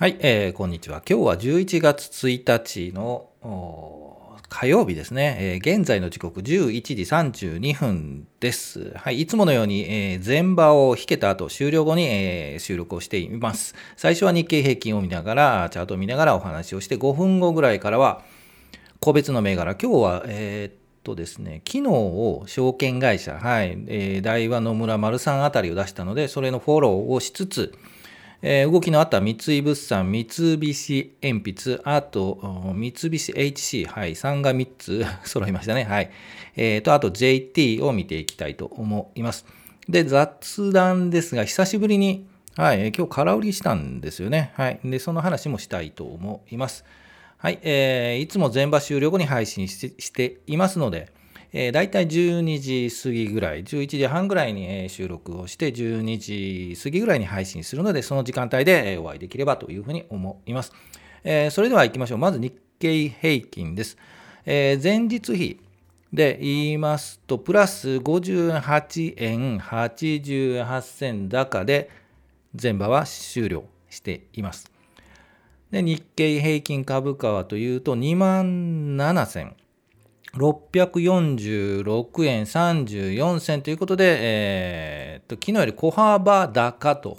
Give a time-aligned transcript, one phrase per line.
[0.00, 1.02] はい、えー、こんにちは。
[1.06, 3.28] 今日は11月1日の
[4.48, 6.94] 火曜日ですね、えー、現在の時刻11時
[7.50, 8.94] 32分です。
[8.96, 13.74] はい、いつものように、えー、前場を引けた後、終了後に、えー、収録をしています。
[13.98, 18.22] 最初は日経平均を見ながら、チャートを見ながらお話をして、5分後ぐらいからは、
[19.00, 27.74] 個別の銘柄、今日は、えーとですね、昨日を証券会社、はい、えー、大和野村丸さんあたりを出したので、それのフォローをしつつ、
[28.42, 32.38] えー、動きのあった三井物産、三菱鉛筆、あと
[32.74, 35.84] 三菱 HC、はい、3が3つ 揃いましたね。
[35.84, 36.10] はい。
[36.56, 39.44] えー、と、あと JT を見ていきたいと思います。
[39.88, 42.26] で、雑談ですが、久しぶりに、
[42.56, 44.52] はい、今日空売りしたんですよね。
[44.54, 44.80] はい。
[44.84, 46.84] で、その話もしたいと思います。
[47.36, 51.12] はい、えー、いつも全場終了後に配信していますので、
[51.52, 60.72] えー、大体12時過ぎぐらい、11時半ぐらいに収録をして、12時過ぎぐらいに配信するので、その時間帯でお会いできればというふうに思います。
[61.24, 62.18] えー、それでは行きましょう。
[62.18, 63.96] まず日経平均です。
[64.46, 65.60] えー、前日比
[66.12, 71.90] で言いますと、プラス58円88銭高で、
[72.60, 74.70] 前場は終了しています。
[75.70, 79.52] で日経平均株価はというと、2万7000
[80.34, 87.18] 646円34銭ということで、えー、と昨日より小幅高と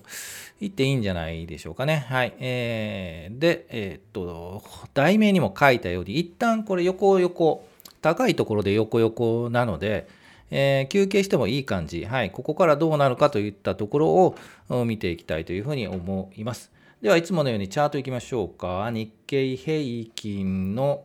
[0.61, 2.05] 言っていいんじゃないでしょうかね。
[2.07, 2.33] はい。
[2.39, 7.67] えー、で、えー、っと、題名にも書いたように、一旦これ横横、
[8.01, 10.07] 高いところで横横なので、
[10.51, 14.35] えー、休憩してもいい感じ、はい、ここからどうなるかといったところ
[14.69, 16.71] を見ていきたいというふうに思います。
[17.01, 18.89] では、いつものようにチャートいきましょうか。
[18.91, 21.03] 日経平均の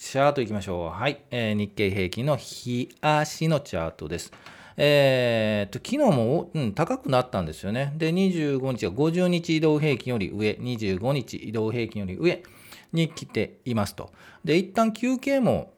[0.00, 0.88] チャートいきましょう。
[0.90, 1.24] はい。
[1.32, 4.32] えー、日経平均の日足のチャートです。
[4.76, 7.92] えー、と、昨日も、うん、高くなったんですよね。
[7.96, 12.44] で、25日は50日移動平均より上、25日移動平均より上
[12.92, 14.12] に来ていますと。
[14.44, 15.72] で、一旦休憩も、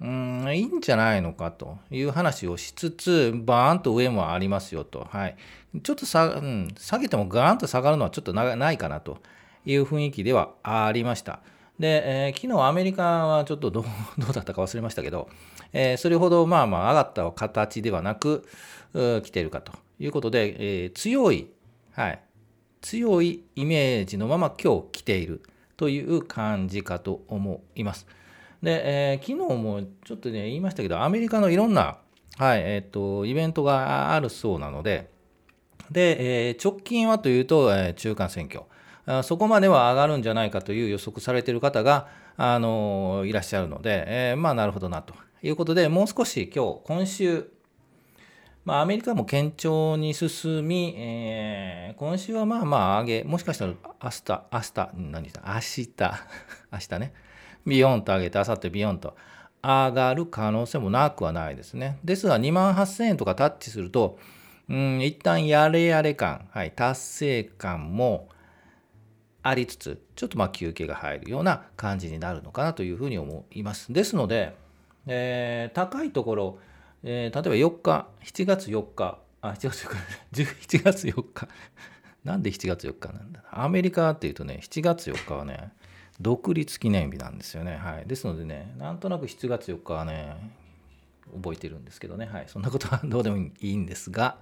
[0.00, 5.08] うん、いいんじゃないのかという話をしつつ、バーンと上もありますよと。
[5.10, 5.36] はい。
[5.82, 9.18] ちょっとさ、うん、下げてもガーンと下がるのはちょっとないかなと
[9.66, 11.40] いう雰囲気ではありました。
[11.78, 13.84] で、えー、昨日アメリカはちょっと どう
[14.32, 15.28] だったか忘れましたけど、
[15.72, 18.46] えー、それほどまあまあ上がった形ではなく、
[18.92, 21.48] 来ているかということで、えー、強い、
[21.92, 22.20] はい、
[22.80, 25.42] 強いイメージのまま今日来ている
[25.76, 28.06] という感じかと思います。
[28.62, 28.82] で、
[29.12, 31.98] えー、昨日もちょっとね、言いましたけど、アメリカのいろんな、
[32.36, 35.10] はい、えっ、ー、と、イベントがあるそうなので、
[35.90, 38.64] で、えー、直近はというと、えー、中間選挙。
[39.22, 47.50] そこまでは上がるんじゃないかという予測されている方があのいらっしゃるので、えー、まあなるほどなということで、もう少し今日、今週、
[48.64, 55.88] まあ、アメリカも堅調に進み、えー、今週はまあまあ上げ、もしかしたら明日、明日、何だ、明日、
[56.72, 57.12] 明日ね、
[57.66, 59.16] ビヨンと上げて、明後日ビヨンと
[59.62, 61.98] 上がる可能性もなくはないですね。
[62.02, 64.18] ですが、2万8000円とかタッチすると、
[64.70, 68.30] うん、一旦やれやれ感、はい、達成感も、
[69.46, 73.92] ありつつ、ちょっとま休憩が入るような感じになるのかなというふうに思います。
[73.92, 74.56] ですので、
[75.06, 76.58] えー、高いところ、
[77.02, 79.94] えー、例えば4日、7月4日、あ、7月4
[80.32, 81.48] 日、 11月4日、
[82.24, 85.74] なんで7月4日なんだアメリカっていうとね、7月4日はね、
[86.18, 87.76] 独立記念日なんですよね。
[87.76, 88.06] はい。
[88.06, 90.54] ですのでね、なんとなく7月4日はね、
[91.34, 92.44] 覚えてるんですけどね、はい。
[92.46, 94.38] そんなことはどうでもいいんですが、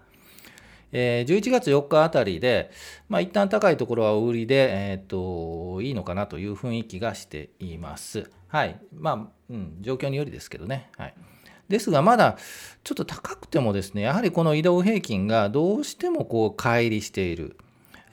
[0.93, 2.71] えー、11月4日あたりで、
[3.09, 8.31] まあ、一旦高いところは売りで、えー、と、いいのかなという雰囲気がしています。
[8.49, 8.79] はい。
[8.95, 10.91] まあ、うん、状況によりですけどね。
[10.99, 11.15] はい。
[11.69, 12.37] ですが、まだ
[12.85, 17.57] ちょっと高くてもですね、やはりこの移動平均がどうしてもこう、乖離している。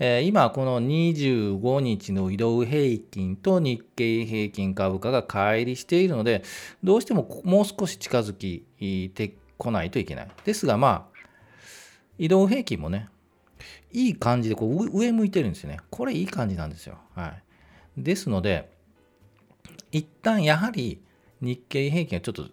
[0.01, 6.43] えー、今、この25日の移動平均と日経平均株価が乖離しているので、
[6.81, 8.63] どうしてももう少し近づき
[9.09, 10.27] てこないといけない。
[10.45, 11.18] ですが、まあ、
[12.19, 13.07] 移動平均もね、
[13.91, 15.79] いい感じでこう上向いてるんですよね。
[15.89, 16.99] これいい感じなんですよ。
[17.15, 17.43] はい。
[17.97, 18.71] ですので、
[19.91, 21.01] 一旦やはり
[21.41, 22.45] 日経平均はちょっと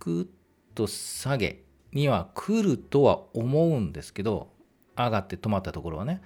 [0.00, 0.26] ぐっ
[0.74, 1.62] と下げ
[1.92, 4.48] には来るとは思うんですけど、
[4.96, 6.20] 上がって止まったところはね。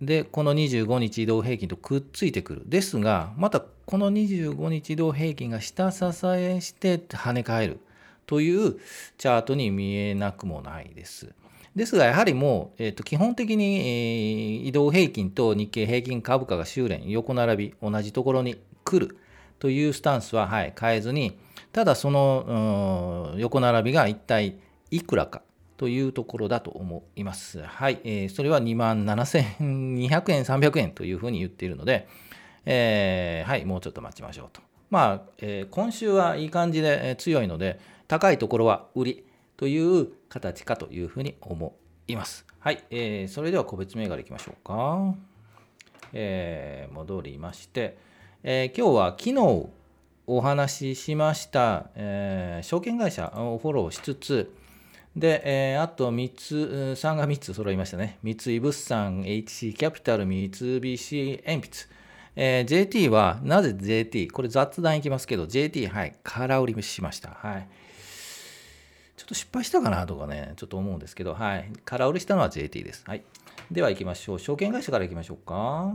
[0.00, 2.62] で、この25日移動平均とくっついてくる。
[2.66, 7.80] ですが、またこの25日移動平均が下支えして跳ね返る
[8.26, 8.78] という
[9.16, 11.34] チャートに見えなくもないです。
[11.78, 19.16] ですが、やはりもう、えー、と基本的に、えー、移動平均と日経平均株価が修練、横並び、同じところに来る
[19.60, 21.38] というスタンスは、はい、変えずに、
[21.72, 24.58] ただその横並びが一体
[24.90, 25.42] いくらか
[25.76, 27.62] というところだと思います。
[27.62, 28.00] はい。
[28.02, 32.08] えー、それは2万7200円、300円というふうに言っているので、
[32.66, 34.60] えー、はい、もうちょっと待ちましょうと。
[34.90, 37.78] まあ、えー、今週はいい感じで強いので、
[38.08, 39.24] 高いところは売り
[39.58, 41.74] という形かというふうに思
[42.06, 42.46] います。
[42.60, 45.14] はい、えー、それでは個別銘柄いきましょうか。
[46.12, 47.98] えー、戻りまして、
[48.42, 49.68] えー、今日は昨日
[50.28, 54.54] お話ししました、えー、証券会社をフォローしつつ、
[55.16, 58.18] で、えー、あと3つ、3が3つ揃いましたね。
[58.22, 61.98] 三井物産、HC キャピタル、三菱鉛筆。
[62.36, 64.28] えー、JT は、なぜ JT?
[64.28, 67.30] これ雑談いきますけど、JT、はい、空売りしました。
[67.30, 67.68] はい。
[69.18, 71.68] ちょっと失敗したかなとかね、ちょっと思うんですけど、はい。
[71.84, 73.02] 空売りしたのは JT です。
[73.04, 73.24] はい。
[73.68, 74.38] では行きましょう。
[74.38, 75.92] 証券会社から行きましょうか。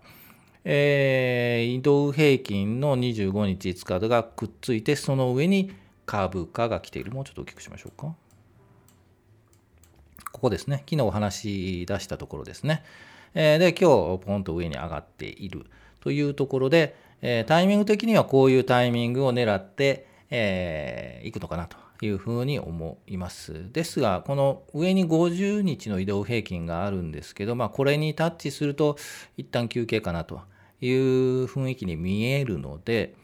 [0.66, 5.71] えー、移動平均の25日5日がくっついて、その上に
[6.06, 7.13] 株価が来ている。
[7.13, 8.13] もうちょっと大きくしましょうか。
[10.33, 10.80] ここですね。
[10.80, 12.83] 昨日お話し出したところですね。
[13.34, 15.66] で、今日ポンと上に上がっている
[16.02, 16.96] というところで、
[17.48, 23.72] タイミング的にはこういうタイミングを狙って、えー、いくのかなというふうに思います。
[23.72, 28.98] ですが、この上に50日の移動平均があるんですけど、まあ、これにタッチすると
[29.38, 30.42] 一旦休憩かなと
[30.81, 33.16] いう雰囲気に見えるので、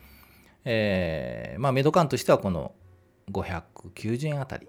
[0.66, 2.74] えー、まあ、メド感としてはこの
[3.31, 4.68] 590円あたり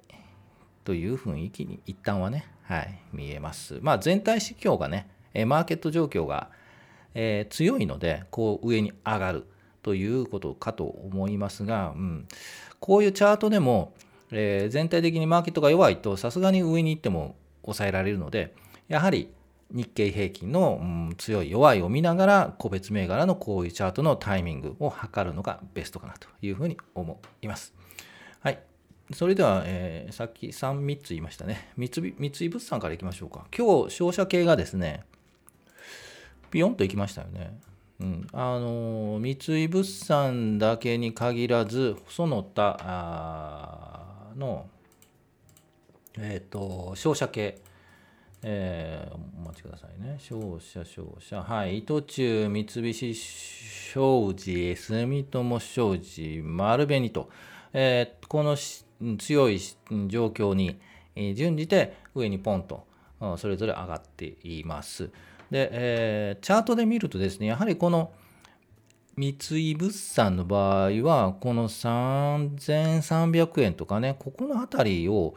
[0.84, 3.78] という雰囲気に一旦はね、はい、見えます。
[3.82, 6.50] まあ、全体指標がね、えマーケット状況が、
[7.14, 9.46] えー、強いので、こう上に上がる
[9.82, 12.26] ということかと思いますが、うん、
[12.80, 13.92] こういうチャートでも、
[14.32, 18.54] え、全体的にマーケットが弱いと、さすがに上に行っても抑えられるので、
[18.88, 19.30] やはり
[19.70, 27.74] 日経平均の、うん、強い弱いを見ながら、個別銘柄のこういうチャートのタイミングを測るのがベストかなというふうに思います。
[28.40, 28.58] はい。
[29.12, 31.70] それでは、えー、さっき3、3つ言いましたね。
[31.76, 33.46] 三井三井物産からいきましょうか。
[33.56, 35.04] 今日、商社系がですね、
[36.50, 37.58] ピヨンといきましたよね。
[37.98, 44.66] うん、あの三井物産だけに限らずその他の、
[46.18, 47.58] えっ、ー、と商社系、
[48.42, 50.16] えー、お待ちくださいね。
[50.18, 51.42] 商社商社。
[51.42, 51.78] はい。
[51.78, 57.30] 伊藤忠三菱商事住友商事丸紅と、
[57.72, 58.56] えー、この
[59.16, 59.58] 強い
[60.08, 60.78] 状況に
[61.34, 62.86] 準じて上にポンと
[63.38, 65.10] それぞれ上がっています。
[65.50, 68.12] で、えー、チャートで見るとですね、やはりこの
[69.16, 75.34] 三井物産の場合は、この3300円とかね、ここの辺りを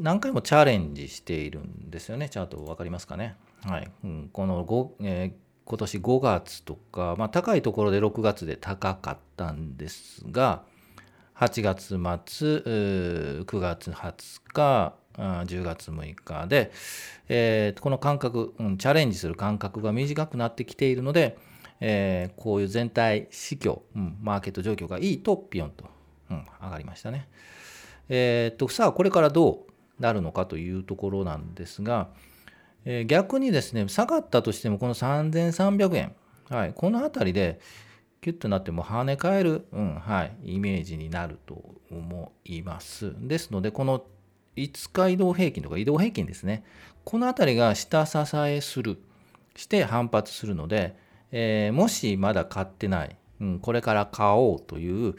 [0.00, 3.36] 何回もチャレンジしているんですよね、チャート分かりますかね？
[3.64, 3.90] はい。
[4.04, 5.32] うん、この5、えー、
[5.64, 10.62] 今年5月とか、まあ、高いところで6月で高かったんですが、
[11.36, 16.72] 8月末、9月20日、10月6日で、
[17.28, 21.36] えー、この間隔、うん、チャレンジする間隔が短くなってきているので、
[21.80, 25.84] えー、こういう全体市況、うん、マーケット状況がいいとピヨンと、
[26.30, 27.28] うん、上がりましたね。
[28.08, 29.66] えー、とさあこれからど
[29.98, 32.08] うなるのかというところなんですが、
[32.84, 36.14] え、逆にですね下がったとしてもこの3300円、
[36.48, 37.60] はい、この辺りで
[38.20, 43.14] キュッとなっても跳ね返る、うんはい、イメージになると思います。
[43.16, 44.04] ですのでこの
[44.62, 46.64] 5日移動平均とか移動平均ですね。
[47.04, 48.98] この辺りが下支えする、
[49.56, 50.96] して反発するので、
[51.32, 55.14] えー、もしまだ買ってない、うん、これから買おうという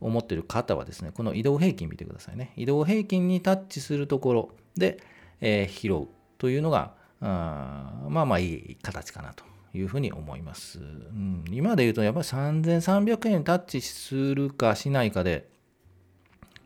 [0.00, 2.52] 思ってる方はですね、この移動平均見てくださいね。
[2.56, 4.98] 移動平均にタッチするところで、
[5.40, 6.08] えー、拾う
[6.38, 9.44] というのが、あまあまあいい形かなと
[9.74, 10.78] いうふうに思います。
[10.78, 15.48] うん、今で言うとやっぱり3300円タッチするかしないかで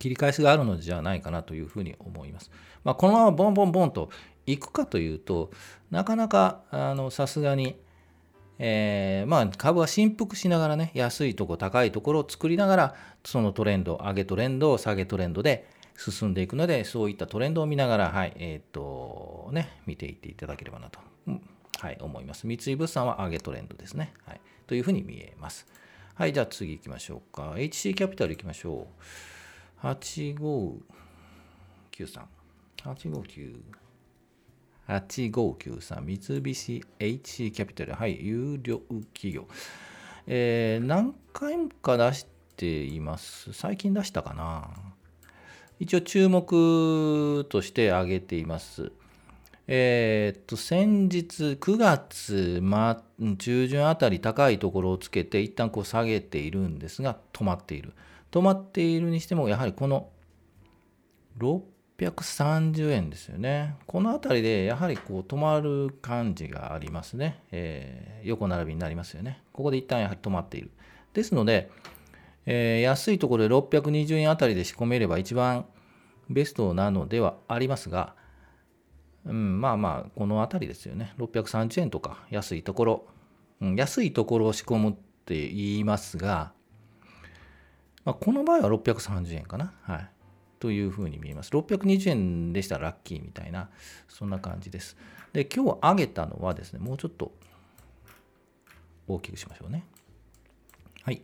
[0.04, 2.50] 切り返しがあるのじゃないかなというふうに思います。
[2.84, 4.10] まあ、このままボンボンボンと
[4.44, 5.50] いくかというと
[5.90, 6.60] なかなか
[7.10, 7.80] さすがに、
[8.58, 12.94] えー、まあ株は振幅しながらね安いとこ高いところを作りながら
[13.24, 20.98] そのトレンド上げトレンド下げトレンドで進んでいくのでそういったトレンドを見ながらはいえっ、とね見ていっていただければなと、
[21.78, 22.46] はい、思います。
[22.46, 25.66] 三井物産は上げトレンドですね、はい、というふうに見えます。
[26.14, 27.54] はいじゃあ次行きましょうか。
[27.56, 29.33] HC キャピタル行きましょう。
[29.84, 30.80] 8593
[32.82, 33.56] 859
[34.88, 38.80] 8593三菱 HC キャピタル、はい、有料
[39.12, 39.46] 企業。
[40.26, 42.26] えー、何回か出し
[42.56, 43.52] ています。
[43.52, 44.70] 最近出したかな。
[45.80, 48.92] 一応注目として挙げています。
[49.66, 53.02] えー、っと、先日9月、ま、
[53.38, 57.94] 中旬あたり高いところをつけて、一旦こう下げているんですが、止まっている。
[58.34, 60.10] 止まっているにしても、やはりこの
[61.38, 63.76] 630円ですよね。
[63.86, 67.44] この辺りでやはりこう止まる感じがありますね。
[67.52, 69.40] えー、横並びになりますよね。
[69.52, 70.72] ここで一旦やはり止まっている。
[71.12, 71.70] ですので、
[72.44, 75.66] えー、安いところで620円あたりで仕込めれば一番
[76.28, 78.16] ベストなのではありますが、
[79.26, 81.14] うん、まあまあ、この辺りですよね。
[81.18, 83.06] 630円とか安いところ、
[83.60, 84.92] うん、安いところを仕込むっ
[85.24, 86.52] て言いますが、
[88.04, 89.72] まあ、この場合は630円かな。
[89.82, 90.08] はい。
[90.60, 91.50] というふうに見えます。
[91.50, 93.68] 620円でしたらラッキーみたいな、
[94.08, 94.96] そんな感じです。
[95.32, 97.32] で、今日上げたのはですね、もうちょっと
[99.06, 99.84] 大きくしましょうね。
[101.02, 101.22] はい。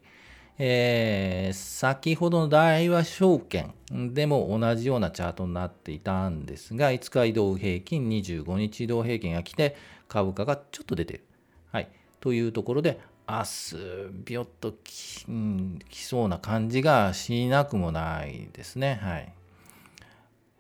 [0.59, 9.75] えー、先ほどの大和証券でも同じようなチャートになっていたんですが、5日移動平均、25日移動平均が来て、
[10.07, 11.25] 株価がちょっと出てる。
[11.73, 11.89] はい。
[12.21, 18.99] というところで、明日、ビヨッとき,、うん、きそうな感じがしなくもないですね。
[19.01, 19.33] はい。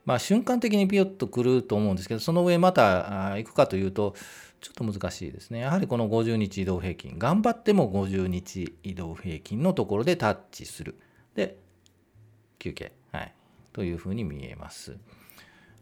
[0.04, 4.14] まあ、瞬間的にビヨッとくると思うんですけど、その上また行くかというと、
[4.60, 5.60] ちょっと難しいですね。
[5.60, 10.96] やはりこの50日移動平均、頑張っても50日移動平均のところでタッチする。
[11.34, 11.56] で、
[12.58, 12.92] 休憩。
[13.10, 13.34] はい。
[13.72, 14.96] というふうに見えます。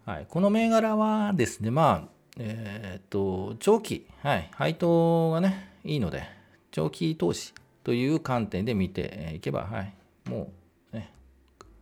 [0.07, 0.27] はい。
[0.27, 4.49] この銘柄はですね、まあ、えー、っと、長期、はい。
[4.53, 6.38] 配当がね、いいので、
[6.71, 9.95] 長期投資という観点で見ていけば、はい、
[10.29, 10.53] も
[10.93, 11.13] う、ね、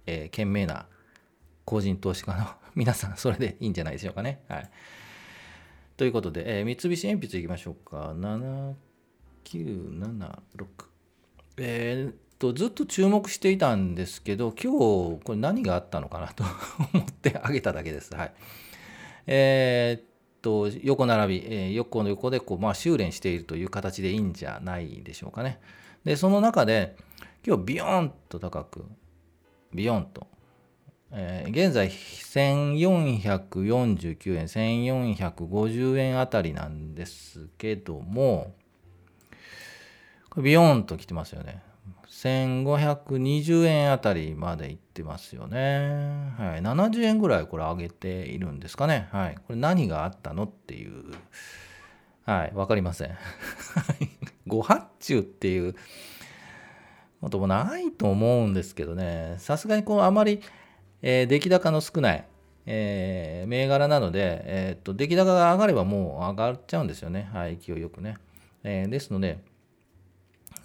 [0.07, 0.87] えー、賢明な
[1.65, 4.43] 個人投資家の 皆さん、それでいいんじゃないでしょうかね。
[4.49, 4.71] はい。
[5.97, 8.15] ということで、えー、三菱鉛筆いきましょうか。
[8.15, 10.67] 7976。
[11.59, 14.79] えー、っと、ずっと注目していたんですけど、今日、
[15.25, 16.45] これ何があったのかなと
[16.95, 18.15] 思ってあげただけです。
[18.15, 18.33] はい。
[19.27, 20.16] えー、
[20.47, 25.59] と横並び、えー、横の横でこう、まあ、修練しているという形でいいんじゃないでしょうかね。
[26.05, 26.95] で、その中で、
[27.45, 28.85] 今日ビヨーンと高く、
[29.75, 30.29] ビヨーンと、
[31.11, 38.55] えー、現在1449円、1450円あたりなんですけども、
[40.37, 41.61] ビヨーンと来てますよね。
[42.17, 46.33] 1520円あたりまでいってますよね。
[46.39, 46.63] はい。
[46.63, 49.09] 70円ぐらいこれ上げているんですかね。
[49.13, 49.35] はい。
[49.35, 51.13] これ何があったのっていう。
[52.25, 52.53] はい。
[52.55, 53.11] わかりません。
[54.49, 55.75] ご発注っていう
[57.21, 59.35] こともないと思うんですけどね。
[59.37, 60.41] さすがにこうあまり、
[61.03, 62.25] えー、出来高の少ない、
[62.65, 67.29] えー、銘柄なので、えー、っと、出来高が上がればもう上がっちゃうんですよね。
[67.35, 67.59] はい。
[67.59, 68.17] 勢いよくね。
[68.65, 69.39] え、ですので、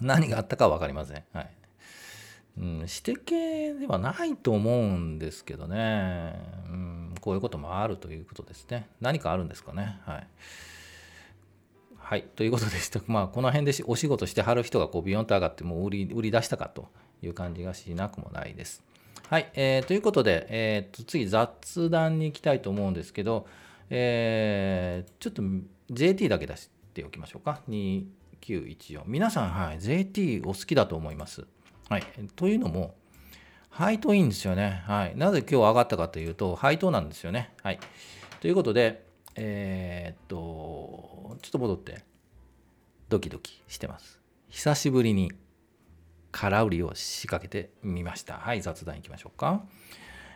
[0.06, 1.22] 何があったかは分かりません。
[1.32, 1.50] はい。
[2.58, 6.34] うん、指定系ではないと思うんですけどね、
[6.68, 8.88] うん、こういうこともあるということですね。
[9.00, 10.00] 何かあるんですかね。
[10.04, 10.26] はい。
[11.96, 13.00] はい、ということでした。
[13.08, 16.88] まあ、この辺でお仕事してはる人がこうビヨンと上がってもう売り売り出したかと
[17.22, 18.82] いう感じがしなくもないです。
[19.30, 23.46] はい、えー、ということで、えー、と次雑談に行きたいと思うんですけど、
[23.88, 25.42] えー、ちょっと
[25.90, 27.62] JT だけ出しておきましょうか。
[28.42, 31.46] 914皆さん、はい、JT お好きだと思います。
[31.88, 32.04] はい、
[32.36, 32.94] というのも、
[33.70, 34.82] 配当いいんですよね。
[34.86, 37.54] はい、なぜ今日上がったかというと、配当なんですよね。
[37.62, 37.78] はい、
[38.40, 39.04] ということで、
[39.36, 42.04] えー、っと、ちょっと戻って、
[43.08, 44.20] ドキドキしてます。
[44.48, 45.32] 久しぶりに
[46.32, 48.34] 空売りを仕掛けてみました。
[48.34, 49.62] はい、雑談いきましょうか。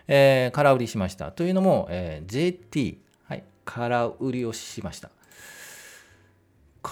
[0.09, 1.33] えー、空売りしました。
[1.33, 5.11] というのも、えー、JT、はい、空売りをしました。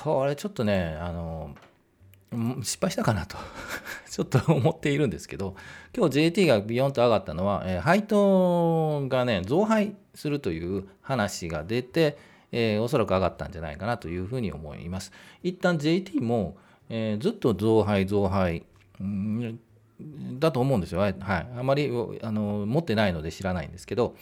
[0.05, 1.55] これちょっとね、あの、
[2.63, 3.39] 失敗したかなと
[4.11, 5.57] ちょっと思っているんですけど、
[5.97, 12.19] 今日 JT がビヨンと上がったのは、えー、配当がね、増配するという話が出て、
[12.53, 15.11] えー、おそらく上がったんじゃないかなというふうに思います。
[15.43, 16.59] 一旦 JT も、
[16.91, 18.65] えー、ずっと増配、増配、
[19.03, 19.59] ん
[20.39, 21.01] だと思うんですよ。
[21.01, 21.17] はい。
[21.19, 21.91] あまり
[22.23, 24.17] あの持ってないので知らないんですけど、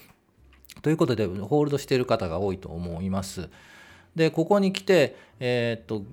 [0.83, 3.51] ということで、ホールドしている方が多いと思います。
[4.15, 6.05] で、ここに来て、えー、っと、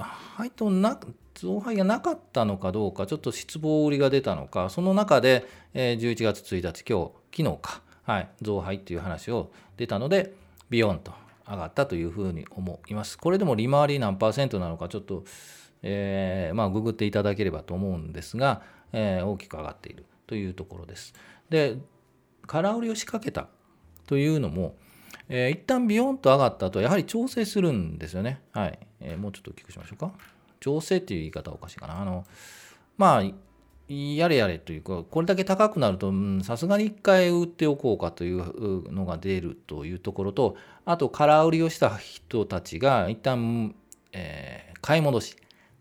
[0.00, 0.98] 配当な、
[1.34, 10.34] 増配がなかったのかどうか、ちょっと失望売りが出たのか、その中で、えー、11月1日、今日、昨日か、はい、増配っていう話を出たので、
[10.70, 11.12] ビヨンと
[11.48, 13.18] 上がったというふうに思います。
[13.18, 15.24] これでも利回り何パーセントなのか、ちょっと、
[15.82, 18.62] えー、まあ、ググっていただければと思うんですが、
[18.92, 21.14] えー、大きく上がっているというところです。
[21.50, 21.76] で、
[22.46, 23.48] 空売りを仕掛けた
[24.06, 24.76] というのも、
[25.34, 28.42] えー、一旦ビヨンと上がった後、やはり調整するんですよね。
[28.52, 28.78] はい。
[29.00, 30.12] えー、もうちょっと大きくしましょうか。
[30.60, 32.02] 調整っていう言い方はおかしいかな。
[32.02, 32.26] あの、
[32.98, 33.22] まあ、
[33.88, 36.12] やれやれというか、これだけ高くなると、
[36.42, 43.74] さすがに一回売っておこうかというのが出るというところと、あと、空売りをした人たちが一旦、
[44.12, 45.36] えー、買い戻し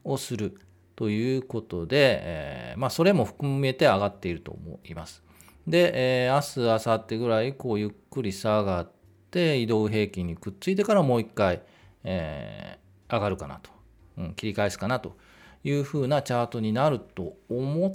[0.05, 0.61] をする
[0.95, 5.21] ということで、えー、まあ、それも含めて上がっていると思います。
[5.67, 5.91] で、
[6.25, 9.00] えー、明日、明後日ぐらい、こう、ゆっくり下がって、
[9.39, 11.61] 移動平均にくっついてからもう一回、
[12.03, 13.69] えー、上がるかなと、
[14.17, 15.15] うん、切り返すかなと
[15.63, 17.91] いうふうなチャートになると思っ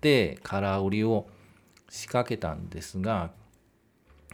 [0.00, 1.28] て、空売りを
[1.88, 3.30] 仕掛けたんですが、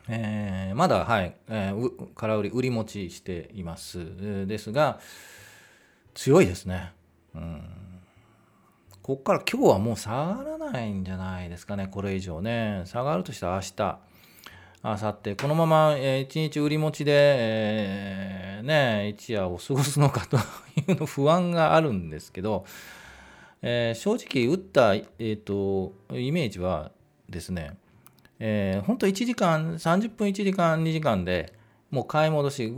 [0.08, 4.46] えー、まだ、はい、えー、空売り、売り持ちしています。
[4.46, 5.00] ですが、
[6.14, 6.92] 強いですね。
[7.34, 7.84] うん
[9.04, 12.84] ここから今日はもう下がらないんじゃないですかね、これ以上ね。
[12.87, 13.99] 下がるとしたら明日、
[14.86, 22.66] 明後日、このまま、え1日売り持ちで、えー、ね、一夜を過ごすのかというの不安があるんですけど、
[23.62, 26.92] えー、正直打った、えーと、イメージは
[27.30, 27.78] ですね、
[28.38, 31.54] えー、本当1時間、30分1時間、2時間で、
[31.90, 32.75] もう買い戻し、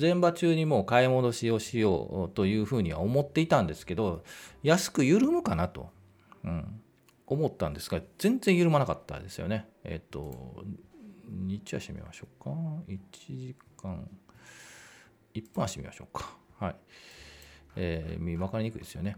[0.00, 4.22] 前場中にもう買い戻しをしようというふうには思っていたんですけど、
[4.62, 5.88] 安く緩むかなと、
[6.44, 6.80] うん、
[7.26, 9.66] 思ったんですが、全然緩まなかったですよね。
[9.82, 10.64] えっ、と、
[11.30, 12.50] 日足見ましょうか。
[12.88, 14.08] 1時間、
[15.34, 16.36] 1分足見ましょうか。
[16.58, 16.76] はい。
[17.76, 19.16] えー、見分かりにくいですよね。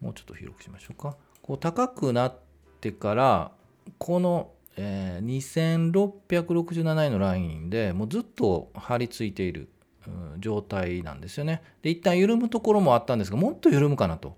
[0.00, 1.16] もうちょっと広くしましょうか。
[1.42, 2.38] こう高くなっ
[2.80, 3.52] てから、
[3.98, 5.82] このえー、
[6.30, 9.68] 2667円のラインでもうずっと張り付いている、
[10.06, 11.62] うん、状態なんですよね。
[11.82, 14.36] で一旦緩むところもあったんですがもっと緩むかなと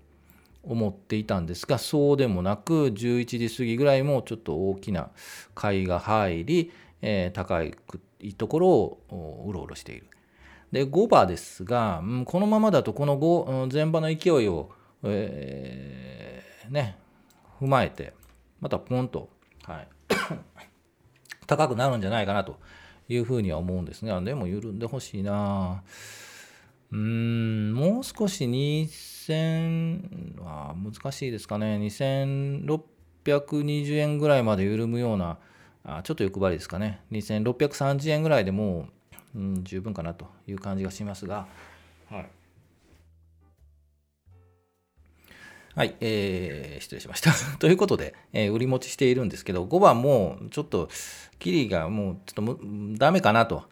[0.63, 5.09] 思っていたんですがそうでもなく11時過ぎぐらいもちょっと大きな
[5.55, 7.73] 買いが入り、え、高い
[8.37, 10.07] ところをうろうろしている。
[10.71, 14.69] で5番ですが、うん、このままだとこの5前場の勢いを、
[15.03, 16.97] えー、ね
[17.59, 18.13] 踏まえて
[18.59, 19.29] またポンと、
[19.63, 19.87] はい、
[21.47, 22.59] 高くなるんじゃないかなと
[23.07, 25.83] いうふうには思うんですが、でも緩んでほしいな。
[26.91, 31.77] うん、もう少し2000は難しいですかね。
[31.77, 35.39] 2620円ぐらいまで緩むような、
[35.83, 37.01] あちょっと欲張りですかね。
[37.11, 38.87] 2630円ぐらいでも
[39.35, 41.47] う、うん、十分かなという感じがしますが、
[42.09, 42.29] はい。
[45.75, 47.31] はい、えー、失礼しました。
[47.59, 50.89] ということで、えー、売り持ちしているんですけど、5番もちょっと、
[51.37, 52.59] キリがもうちょっと
[52.97, 53.63] ダメかなと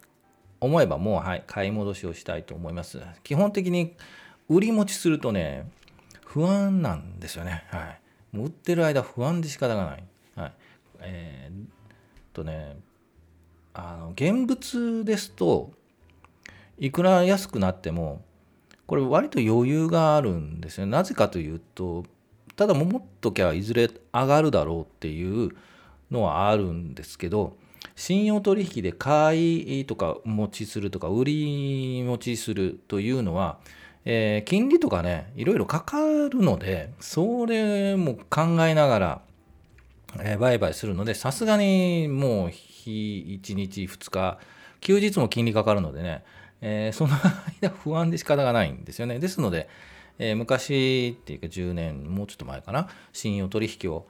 [0.61, 3.01] 思えば、もう、はい、買い戻しをしたいと思います。
[3.23, 3.95] 基本的に
[4.47, 5.69] 売り持ちするとね、
[6.25, 7.65] 不安なんですよね。
[7.71, 7.97] は
[8.33, 8.35] い。
[8.37, 10.03] もう売ってる間不安で仕方がない。
[10.35, 10.53] はい。
[11.01, 11.65] えー、
[12.37, 12.77] とね、
[13.73, 15.71] あの、現物ですと、
[16.79, 18.21] いくら安くなっても、
[18.87, 20.87] これ割と余裕があるんですよ。
[20.87, 22.05] なぜかというと
[22.55, 25.51] ただ持っときゃいずれ上がるだろうっていう
[26.09, 27.55] のはあるんですけど
[27.95, 33.59] 信用取引で買いとか持ちするとか売り持ちするというのは、
[34.05, 39.21] えー、金利とかねいろいろかかるのでそれも考えながら、
[40.21, 44.39] え、売買するのでさすがにもう日1日2日
[44.81, 46.23] 休日も金利かかるのでね
[46.61, 47.13] えー、その
[47.61, 49.19] 間不安で仕方がないんですよね。
[49.19, 49.69] ですので、
[50.17, 54.07] えー、昔っていうか10年、もうちょっと前かな、信用取引を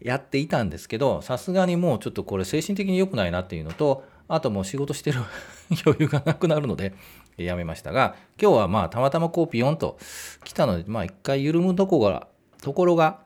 [0.00, 5.20] やっていたんですけど、さすがにもうちょっとこれ精神的に良くないなっていうのと、あともう仕事してる
[5.84, 6.94] 余裕がなくなるので、
[7.36, 9.98] やめましたが、今日はまあたまたまこうピヨンと
[10.44, 12.28] 来たので、まあ一回緩むとこが、
[12.62, 13.20] ところが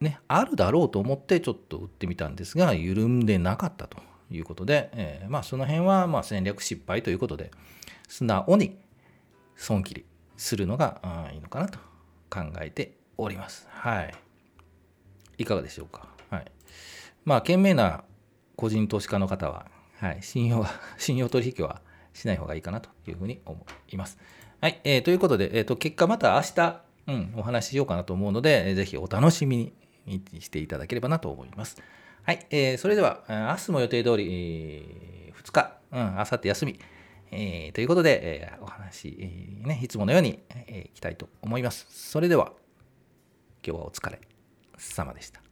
[0.00, 3.98] ね、あるだろうと思ってちょっと打ってみたんですが、緩んでなかったと
[4.30, 7.50] いうことで、えー、まあ、その辺はま戦略失敗ということで、
[8.08, 8.78] 素直に
[9.56, 10.04] 損切り
[10.36, 11.78] するのがいいのかなと
[12.28, 13.66] 考えております。
[13.70, 14.14] はい。
[15.38, 16.08] いかがでしょうか？
[16.30, 16.52] はい。
[17.24, 18.04] まあ、賢明な
[18.54, 19.66] 個人投資家の方は、
[19.98, 21.80] はい、信用は、 信用取引は
[22.12, 24.18] しない方がいいかなというふうに思います。
[24.60, 24.80] はい。
[24.84, 29.72] えー、ということで、えっ、ー、と、結果また明日、うん、お話ししようかなと思うので、ぜひお楽しみに
[30.40, 31.76] していただければなと思います。
[32.22, 36.80] はい、えー、それでは、明日も予定通り、えー、2日、うん、明後日休み、
[37.30, 41.86] えー、ということで、えー、お話、えー、ね、いつものように、えー、いきたいと思います。
[41.90, 42.52] それでは、
[43.64, 44.20] 今日はお疲れ
[44.76, 45.45] 様でした。